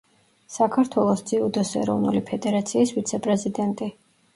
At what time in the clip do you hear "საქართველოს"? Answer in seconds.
0.55-1.21